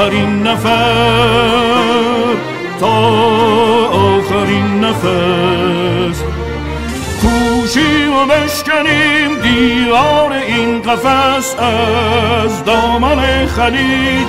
[0.00, 0.76] آخرین نفر
[2.80, 2.88] تا
[3.88, 6.22] آخرین نفس.
[7.22, 14.28] کوشیم و بشکنیم دیوار این قفس از دامن خلیج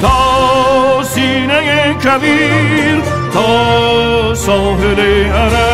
[0.00, 3.02] تا سینه کبیر
[3.34, 5.69] تا ساحل عرس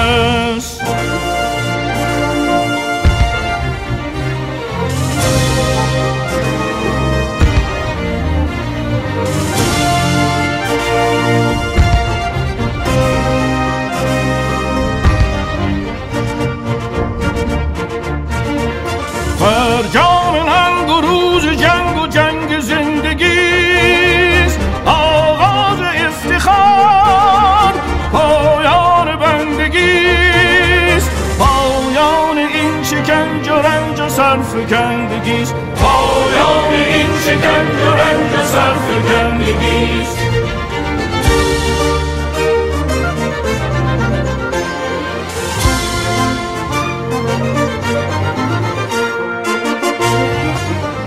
[34.16, 40.18] سرفکندگیست پایان این شکنج و رنج سرفکندگیست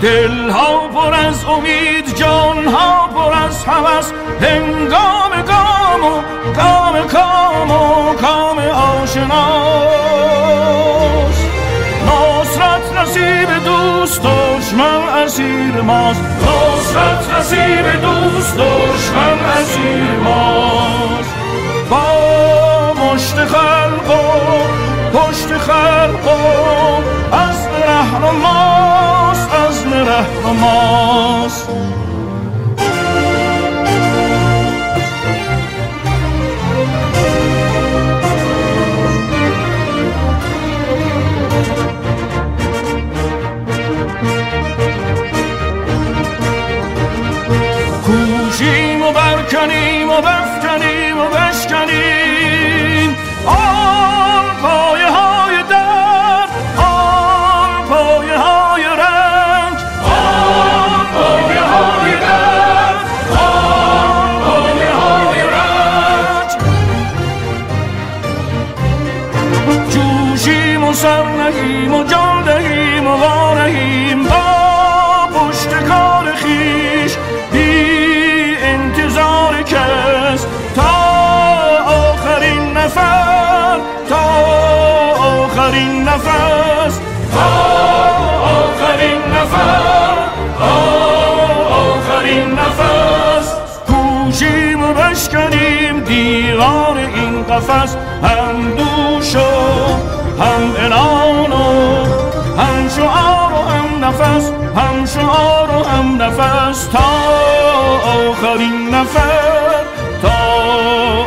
[0.02, 4.12] دلها پر از امید جانها پر از هوس.
[4.40, 5.42] هنگام
[14.10, 21.34] دوست دشمن اسیر ماست نصرت نصیب دوست دشمن اسیر ماست
[21.90, 26.28] با مشت خلق و پشت خلق
[27.32, 31.68] از رهن ماست از رهن ماست
[49.40, 53.16] بکنیم و بفکنیم و بشکنیم.
[53.46, 59.78] آن پایه های درد آن پایه های رنج.
[60.04, 66.50] آن پایه های درد آن پایه های رنج.
[69.90, 72.29] جوشیم و سر نهیم و جان
[86.10, 87.00] نفس.
[88.42, 90.60] آخرین نفس.
[91.70, 93.54] آخرین نفس.
[93.86, 97.96] کوشیم و بشکنیم دیوار این قفس.
[98.22, 99.38] هم دوش و
[100.42, 102.04] هم انان و
[102.60, 104.50] هم شعار و هم نفس.
[104.76, 106.86] هم شعار و هم نفس.
[106.86, 106.98] تا
[108.30, 109.16] آخرین نفس.
[110.22, 110.36] تا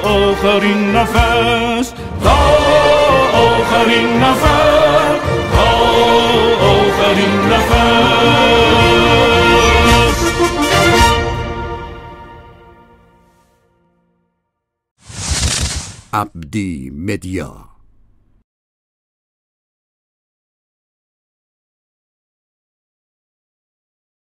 [0.09, 1.93] آخرین نفس.
[2.23, 2.63] تا
[3.33, 4.62] آخرین نفر
[16.13, 17.72] عبدی مدیا.